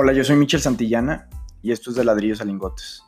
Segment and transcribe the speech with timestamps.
[0.00, 1.28] Hola, yo soy Michel Santillana
[1.60, 3.02] y esto es de Ladrillos a Lingotes.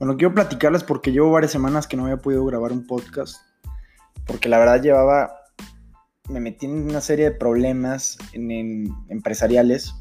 [0.00, 3.36] Bueno, quiero platicarles porque llevo varias semanas que no había podido grabar un podcast.
[4.26, 5.30] Porque la verdad llevaba.
[6.28, 9.94] Me metí en una serie de problemas empresariales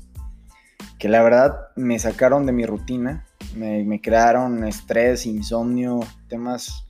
[0.98, 3.28] que la verdad me sacaron de mi rutina.
[3.56, 6.88] Me, crearon estrés, insomnio, temas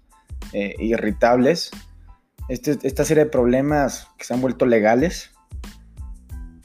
[0.54, 1.72] eh, irritables.
[2.48, 5.32] Este, esta serie de problemas que se han vuelto legales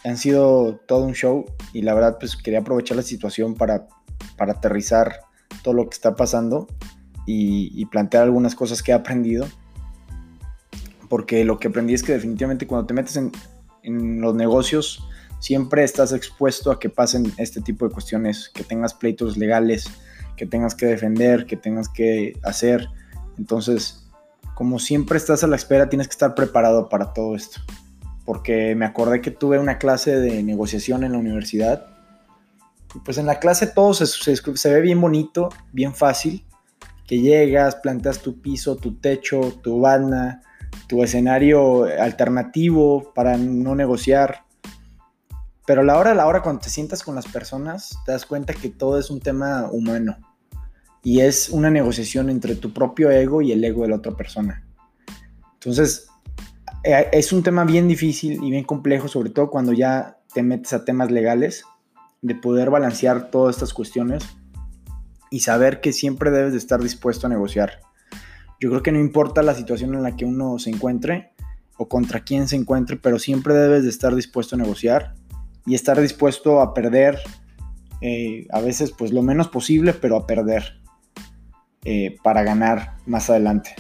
[0.05, 3.87] han sido todo un show y la verdad pues quería aprovechar la situación para,
[4.37, 5.21] para aterrizar
[5.63, 6.67] todo lo que está pasando
[7.27, 9.47] y, plantear algunas cosas que he aprendido.
[11.09, 13.31] Porque lo que aprendí es que definitivamente cuando te metes en,
[13.83, 15.07] en los negocios
[15.39, 19.89] siempre estás expuesto a que pasen este tipo de cuestiones, que tengas pleitos legales,
[20.37, 22.89] que tengas que defender, que tengas que hacer.
[23.39, 24.09] Entonces,
[24.55, 27.61] como siempre estás a la espera, tienes que estar preparado para todo esto
[28.25, 31.87] porque me acordé que tuve una clase de negociación en la universidad.
[32.95, 36.45] Y pues en la clase todo se, se, ve bien bonito, bien fácil,
[37.07, 40.43] que llegas, planteas tu piso, tu techo, tu banda,
[40.87, 44.45] tu escenario alternativo para no negociar.
[45.67, 48.69] Pero la hora, la hora cuando te sientas con las personas, te das cuenta que
[48.69, 50.17] todo es un tema humano.
[51.05, 54.65] Y es una negociación entre tu propio ego y el ego de la otra persona.
[55.55, 56.09] Entonces,
[56.85, 60.85] es un tema bien difícil y bien complejo, sobre todo cuando ya te metes a
[60.85, 61.65] temas legales,
[62.23, 64.25] de poder balancear todas estas cuestiones
[65.31, 67.81] y saber que siempre debes de estar dispuesto a negociar.
[68.61, 71.33] Yo creo que no importa la situación en la que uno se encuentre
[71.77, 75.15] o contra quién se encuentre, pero siempre debes de estar dispuesto a negociar
[75.67, 77.19] y estar dispuesto a perder,
[78.01, 80.81] eh, a veces pues lo menos posible, pero a perder
[81.85, 83.75] eh, para ganar más adelante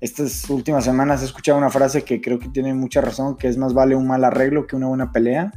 [0.00, 3.56] estas últimas semanas he escuchado una frase que creo que tiene mucha razón, que es
[3.56, 5.52] más vale un mal arreglo que una buena pelea.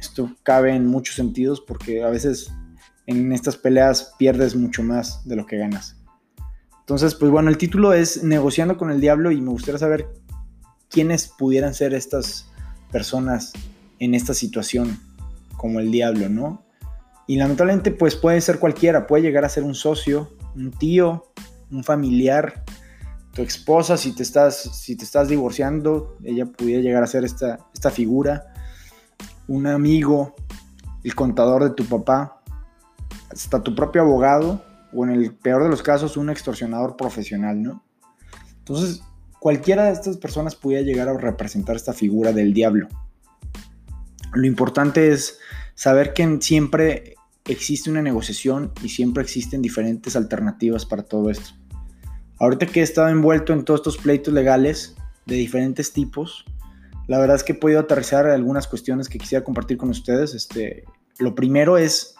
[0.00, 2.50] Esto cabe en muchos sentidos porque a veces
[3.06, 5.96] en estas peleas pierdes mucho más de lo que ganas.
[6.80, 10.08] Entonces, pues bueno, el título es Negociando con el Diablo y me gustaría saber
[10.88, 12.46] quiénes pudieran ser estas
[12.90, 13.52] personas
[13.98, 14.98] en esta situación
[15.56, 16.64] como el diablo, ¿no?
[17.26, 21.32] Y lamentablemente pues puede ser cualquiera, puede llegar a ser un socio, un tío,
[21.70, 22.64] un familiar,
[23.32, 27.58] tu esposa, si te estás, si te estás divorciando, ella pudiera llegar a ser esta,
[27.72, 28.52] esta figura,
[29.48, 30.34] un amigo,
[31.02, 32.42] el contador de tu papá,
[33.30, 34.62] hasta tu propio abogado,
[34.92, 37.82] o en el peor de los casos, un extorsionador profesional, ¿no?
[38.58, 39.02] Entonces,
[39.38, 42.88] cualquiera de estas personas pudiera llegar a representar esta figura del diablo.
[44.34, 45.38] Lo importante es
[45.74, 47.14] saber que siempre
[47.46, 51.50] existe una negociación y siempre existen diferentes alternativas para todo esto.
[52.42, 56.44] Ahorita que he estado envuelto en todos estos pleitos legales de diferentes tipos,
[57.06, 60.34] la verdad es que he podido aterrizar algunas cuestiones que quisiera compartir con ustedes.
[60.34, 60.82] Este,
[61.20, 62.16] lo primero es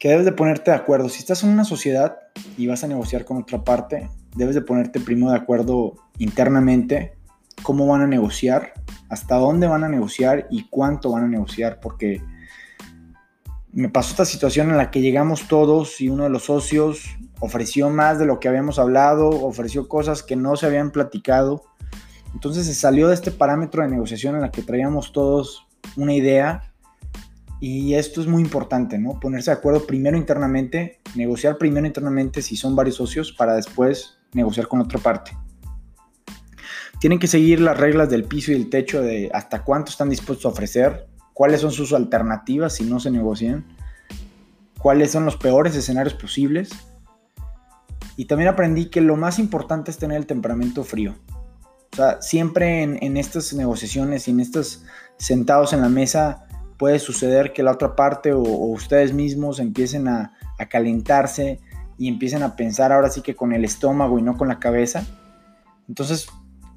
[0.00, 1.08] que debes de ponerte de acuerdo.
[1.08, 2.16] Si estás en una sociedad
[2.58, 7.16] y vas a negociar con otra parte, debes de ponerte primero de acuerdo internamente
[7.62, 8.72] cómo van a negociar,
[9.08, 12.24] hasta dónde van a negociar y cuánto van a negociar, porque
[13.76, 17.90] me pasó esta situación en la que llegamos todos y uno de los socios ofreció
[17.90, 21.62] más de lo que habíamos hablado, ofreció cosas que no se habían platicado.
[22.32, 26.72] Entonces se salió de este parámetro de negociación en la que traíamos todos una idea
[27.60, 29.20] y esto es muy importante, ¿no?
[29.20, 34.68] Ponerse de acuerdo primero internamente, negociar primero internamente si son varios socios para después negociar
[34.68, 35.36] con otra parte.
[36.98, 40.46] Tienen que seguir las reglas del piso y el techo de hasta cuánto están dispuestos
[40.46, 43.66] a ofrecer, cuáles son sus alternativas si no se negocian,
[44.78, 46.70] cuáles son los peores escenarios posibles
[48.16, 51.14] y también aprendí que lo más importante es tener el temperamento frío.
[51.92, 54.86] O sea, siempre en, estas negociaciones y en estos
[55.18, 56.46] sentados en la mesa
[56.78, 61.60] puede suceder que la otra parte o, ustedes mismos empiecen a, a, calentarse
[61.98, 65.04] y empiecen a pensar ahora sí que con el estómago y no con la cabeza.
[65.86, 66.28] Entonces,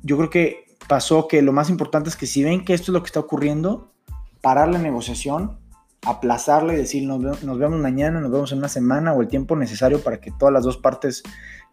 [0.04, 2.94] yo creo que pasó que lo más importante es que si ven que esto es
[2.94, 3.94] lo que está ocurriendo,
[4.42, 5.58] parar la negociación
[6.06, 10.02] aplazarlo y decir nos, vemos mañana, nos vemos en una semana o el tiempo necesario
[10.02, 11.24] para que todas las dos partes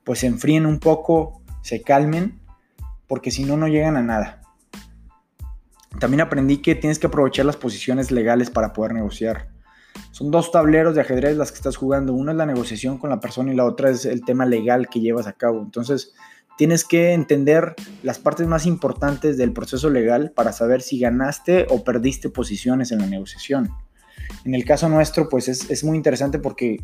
[0.04, 2.40] pues se enfríen un poco, se calmen,
[3.06, 4.42] porque si no, no llegan a nada.
[5.98, 9.48] También aprendí que tienes que aprovechar las posiciones legales para poder negociar.
[10.10, 12.12] Son dos tableros de ajedrez las que estás jugando.
[12.12, 15.00] Una es la negociación con la persona y la otra es el tema legal que
[15.00, 15.60] llevas a cabo.
[15.60, 16.14] Entonces,
[16.56, 21.84] tienes que entender las partes más importantes del proceso legal para saber si ganaste o
[21.84, 23.70] perdiste posiciones en la negociación.
[24.44, 26.78] En el caso nuestro, pues es, muy interesante porque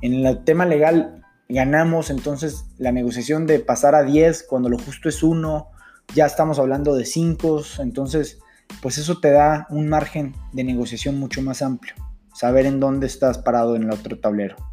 [0.00, 5.08] en el tema legal ganamos entonces la negociación de pasar a 10 cuando lo justo
[5.08, 5.68] es 1,
[6.14, 8.38] ya estamos hablando de 5, entonces
[8.80, 11.94] pues eso te da un margen de negociación mucho más amplio,
[12.34, 14.71] saber en dónde estás parado en el otro tablero.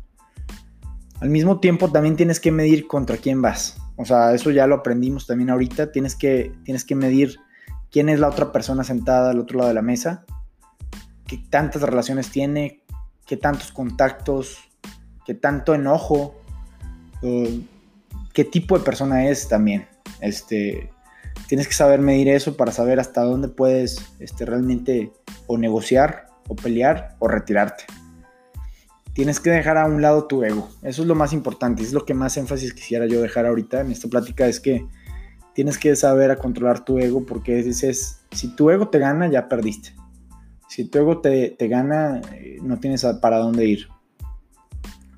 [1.21, 3.77] Al mismo tiempo también tienes que medir contra quién vas.
[3.98, 5.92] O sea, eso ya lo aprendimos también ahorita.
[5.92, 7.38] Tienes que, tienes que medir
[7.92, 10.25] quién es la otra persona sentada al otro lado de la mesa,
[11.27, 12.83] qué tantas relaciones tiene,
[13.25, 14.57] qué tantos contactos,
[15.25, 16.36] qué tanto enojo,
[17.22, 19.88] qué tipo de persona es también.
[20.22, 20.89] Este,
[21.48, 25.12] tienes que saber medir eso para saber hasta dónde puedes este, realmente
[25.48, 27.86] o negociar, o pelear, o retirarte.
[29.13, 30.69] Tienes que dejar a un lado tu ego.
[30.81, 31.83] Eso es lo más importante.
[31.83, 34.47] Es lo que más énfasis quisiera yo dejar ahorita en esta plática.
[34.47, 34.85] Es que
[35.53, 39.50] tienes que saber a controlar tu ego porque es, si tu ego te gana, ya
[39.50, 39.94] perdiste.
[40.67, 43.88] Si tu ego te, gana, eh, no tienes para dónde ir.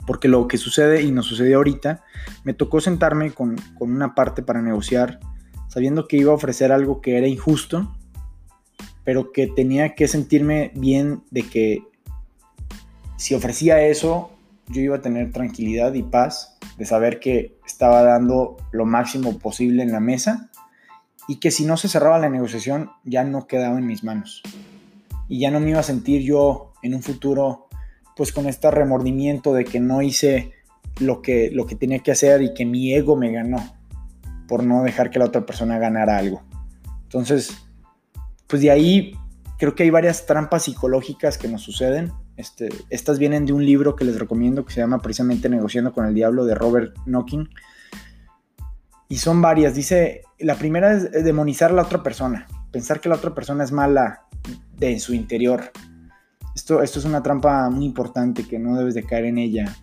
[0.07, 2.03] Porque lo que sucede y nos sucedió ahorita,
[2.43, 5.19] me tocó sentarme con, con una parte para negociar,
[5.67, 7.95] sabiendo que iba a ofrecer algo que era injusto,
[9.03, 11.83] pero que tenía que sentirme bien de que
[13.21, 14.31] si ofrecía eso,
[14.67, 19.83] yo iba a tener tranquilidad y paz de saber que estaba dando lo máximo posible
[19.83, 20.49] en la mesa
[21.27, 24.41] y que si no se cerraba la negociación ya no quedaba en mis manos.
[25.27, 27.67] Y ya no me iba a sentir yo en un futuro
[28.17, 30.53] pues con este remordimiento de que no hice
[30.99, 33.59] lo que, lo que tenía que hacer y que mi ego me ganó
[34.47, 36.41] por no dejar que la otra persona ganara algo.
[37.03, 37.55] Entonces,
[38.47, 39.13] pues de ahí
[39.59, 43.95] creo que hay varias trampas psicológicas que nos suceden este, estas vienen de un libro
[43.95, 47.49] que les recomiendo que se llama precisamente Negociando con el Diablo de Robert Knocking.
[49.09, 49.75] Y son varias.
[49.75, 53.71] Dice, la primera es demonizar a la otra persona, pensar que la otra persona es
[53.71, 54.25] mala
[54.77, 55.71] de su interior.
[56.55, 59.75] Esto, esto es una trampa muy importante que no debes de caer en ella.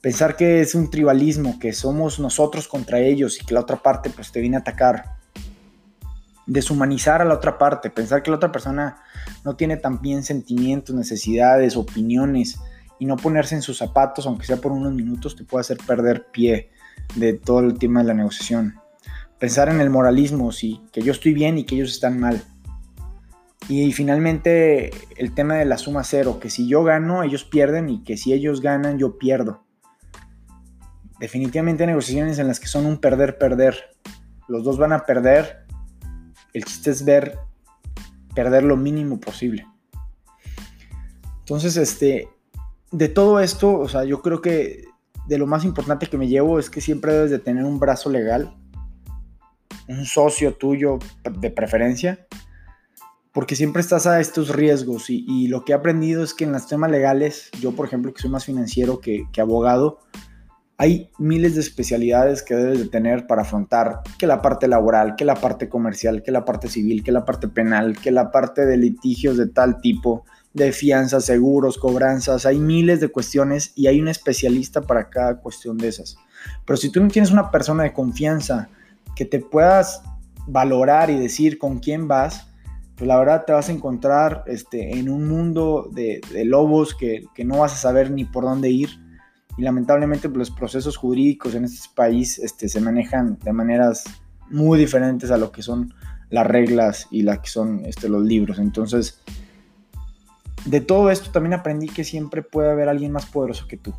[0.00, 4.10] Pensar que es un tribalismo, que somos nosotros contra ellos y que la otra parte
[4.10, 5.17] pues te viene a atacar
[6.48, 8.96] deshumanizar a la otra parte, pensar que la otra persona
[9.44, 12.58] no tiene también sentimientos, necesidades, opiniones
[12.98, 16.26] y no ponerse en sus zapatos, aunque sea por unos minutos, te puede hacer perder
[16.32, 16.70] pie
[17.14, 18.80] de todo el tema de la negociación.
[19.38, 22.42] Pensar en el moralismo, sí, que yo estoy bien y que ellos están mal.
[23.68, 28.02] Y finalmente el tema de la suma cero, que si yo gano, ellos pierden y
[28.02, 29.64] que si ellos ganan, yo pierdo.
[31.20, 33.76] Definitivamente negociaciones en las que son un perder-perder.
[34.48, 35.67] Los dos van a perder
[36.58, 37.38] el chiste es ver
[38.34, 39.66] perder lo mínimo posible.
[41.40, 42.28] Entonces, este,
[42.92, 44.84] de todo esto, o sea, yo creo que
[45.26, 48.10] de lo más importante que me llevo es que siempre debes de tener un brazo
[48.10, 48.56] legal,
[49.88, 50.98] un socio tuyo
[51.40, 52.26] de preferencia,
[53.32, 56.66] porque siempre estás a estos riesgos y, lo que he aprendido es que en los
[56.66, 59.98] temas legales, yo por ejemplo que soy más financiero que, que abogado,
[60.80, 65.24] hay miles de especialidades que debes de tener para afrontar que la parte laboral, que
[65.24, 68.76] la parte comercial, que la parte civil, que la parte penal, que la parte de
[68.76, 72.46] litigios de tal tipo, de fianzas, seguros, cobranzas.
[72.46, 76.16] Hay miles de cuestiones y hay un especialista para cada cuestión de esas.
[76.64, 78.68] Pero si tú no tienes una persona de confianza
[79.16, 80.04] que te puedas
[80.46, 82.46] valorar y decir con quién vas,
[82.94, 87.44] pues la verdad te vas a encontrar este, en un mundo de, lobos que, que
[87.44, 89.07] no vas a saber ni por dónde ir
[89.58, 94.04] y lamentablemente pues, los procesos jurídicos en este país este, se manejan de maneras
[94.48, 95.92] muy diferentes a lo que son
[96.30, 98.60] las reglas y las que son este, los libros.
[98.60, 99.20] Entonces,
[100.64, 103.92] de todo esto también aprendí que siempre puede haber alguien más poderoso que tú.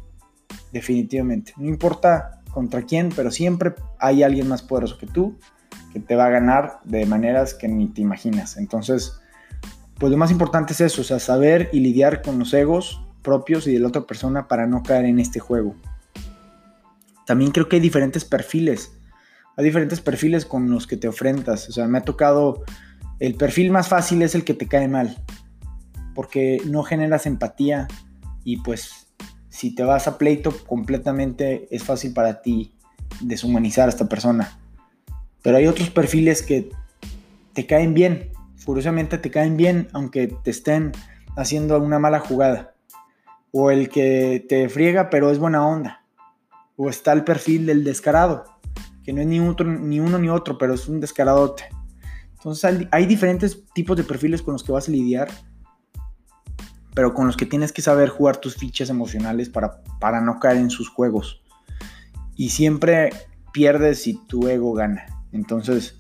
[0.72, 1.54] Definitivamente.
[1.58, 5.38] No importa contra quién, pero siempre hay alguien más poderoso que tú
[5.92, 8.58] que te va a ganar de maneras que ni te imaginas.
[8.58, 9.20] Entonces,
[9.98, 13.74] pues lo más importante es eso, o saber y lidiar con los egos propios y
[13.74, 15.76] de la otra persona para no caer en este juego.
[17.26, 18.92] También creo que hay diferentes perfiles.
[19.56, 21.70] Hay diferentes perfiles con los que te ofrentas.
[21.70, 22.64] O sea, me ha tocado...
[23.20, 25.22] El perfil más fácil es el que te cae mal.
[26.16, 27.88] Porque no generas empatía.
[28.44, 29.14] Y pues
[29.50, 32.74] si te vas a pleito completamente es fácil para ti
[33.22, 34.58] deshumanizar a esta persona.
[35.44, 36.70] Pero hay otros perfiles que
[37.54, 38.32] te caen bien.
[38.56, 40.94] Furiosamente te caen bien aunque te estén
[41.36, 42.74] haciendo una mala jugada
[43.52, 46.06] o el que te friega pero es buena onda,
[46.76, 48.46] o está el perfil del descarado,
[49.04, 51.64] que no es ni, uno ni otro, pero es un descaradote.
[52.34, 55.30] Entonces hay, diferentes tipos de perfiles con los que vas a lidiar,
[56.94, 60.58] pero con los que tienes que saber jugar tus fichas emocionales para, para no caer
[60.58, 61.44] en sus juegos.
[62.36, 63.10] Y siempre
[63.52, 65.06] pierdes si tu ego gana.
[65.34, 66.00] Entonces,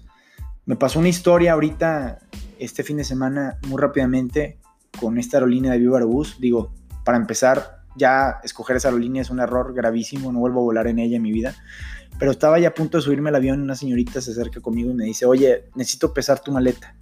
[0.65, 2.20] me pasó una historia ahorita,
[2.58, 4.60] este fin de semana, muy rápidamente,
[5.00, 6.38] con esta aerolínea de Viva Aerobús.
[6.39, 6.74] Digo,
[7.10, 11.00] para empezar, ya escoger esa aerolínea es un error gravísimo, no vuelvo a volar en
[11.00, 11.56] ella en mi vida.
[12.20, 14.94] Pero estaba ya a punto de subirme al avión, una señorita se acerca conmigo y
[14.94, 16.94] me dice, oye, necesito pesar tu maleta.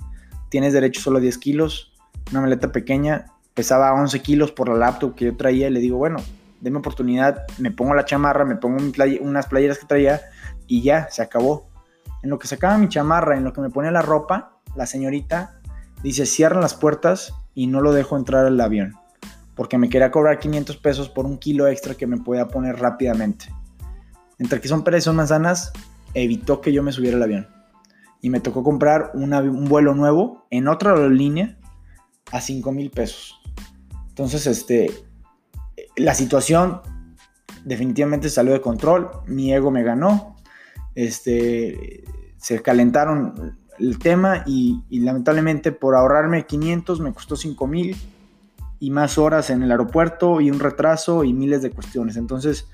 [0.47, 1.91] tienes derecho solo a 10 kilos,
[2.31, 5.97] una maleta pequeña, pesaba 11 kilos por la laptop que yo traía y le digo,
[5.97, 6.19] bueno,
[6.61, 8.77] denme oportunidad, me pongo la chamarra, me pongo
[9.19, 10.21] unas playeras que traía
[10.67, 11.67] y ya, se acabó.
[12.23, 15.59] En lo que sacaba mi chamarra, en lo que me ponía la ropa, la señorita
[16.01, 18.95] dice, cierran las puertas y no lo dejo entrar al avión,
[19.57, 23.53] porque me quería cobrar 500 pesos por un kilo extra que me podía poner rápidamente.
[24.37, 25.73] Entre que son peras y son manzanas,
[26.13, 27.47] evitó que yo me subiera al avión.
[28.21, 31.57] Y me tocó comprar un vuelo nuevo en otra aerolínea
[32.31, 33.39] a 5 mil pesos.
[34.09, 34.91] Entonces, este,
[35.95, 36.81] la situación
[37.65, 40.35] definitivamente salió de control, mi ego me ganó,
[40.95, 42.03] este,
[42.37, 47.95] se calentaron el tema y, lamentablemente por ahorrarme 500 me costó 5 mil
[48.79, 52.17] y más horas en el aeropuerto y un retraso y miles de cuestiones.
[52.17, 52.67] Entonces,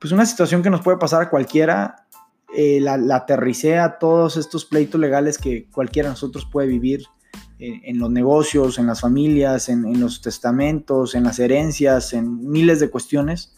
[0.00, 2.06] pues una situación que nos puede pasar a cualquiera,
[2.56, 7.06] eh, la, la aterricé a todos estos pleitos legales que cualquiera de nosotros puede vivir
[7.58, 12.90] en, los negocios, en las familias, en, los testamentos, en las herencias, en miles de
[12.90, 13.54] cuestiones,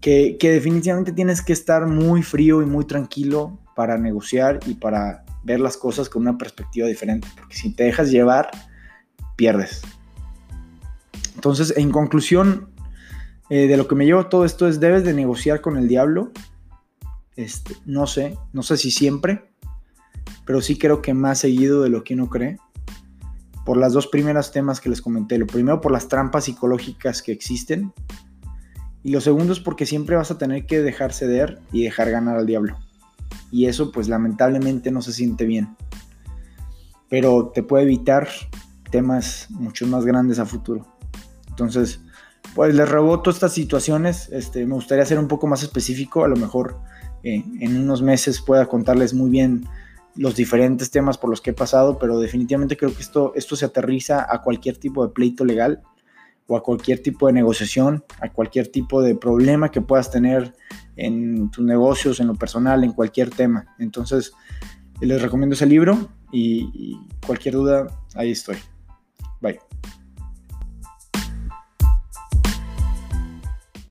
[0.00, 5.60] que, definitivamente tienes que estar muy frío y muy tranquilo para negociar y para ver
[5.60, 8.50] las cosas con una perspectiva diferente, porque si te dejas llevar,
[9.36, 9.82] pierdes.
[11.38, 12.68] Entonces, en conclusión,
[13.48, 16.32] eh, de lo que me llevo todo esto es, debes de negociar con el diablo.
[17.36, 19.48] Este, no sé, no sé si siempre,
[20.44, 22.58] pero sí creo que más seguido de lo que uno cree
[23.64, 25.38] por las dos primeras temas que les comenté.
[25.38, 27.92] Lo primero por las trampas psicológicas que existen.
[29.04, 32.36] Y lo segundo es porque siempre vas a tener que dejar ceder y dejar ganar
[32.36, 32.76] al diablo.
[33.52, 35.76] Y eso pues lamentablemente no se siente bien.
[37.08, 38.26] Pero te puede evitar
[38.90, 40.97] temas mucho más grandes a futuro.
[41.58, 42.00] Entonces,
[42.54, 44.28] pues les reboto estas situaciones.
[44.30, 46.24] Este, me gustaría ser un poco más específico.
[46.24, 46.78] A lo mejor
[47.24, 49.66] eh, en unos meses pueda contarles muy bien
[50.14, 53.64] los diferentes temas por los que he pasado, pero definitivamente creo que esto, esto se
[53.64, 55.82] aterriza a cualquier tipo de pleito legal
[56.46, 60.54] o a cualquier tipo de negociación, a cualquier tipo de problema que puedas tener
[60.96, 63.74] en tus negocios, en lo personal, en cualquier tema.
[63.78, 64.32] Entonces,
[65.00, 68.56] les recomiendo ese libro y, y cualquier duda, ahí estoy.
[69.40, 69.58] Bye.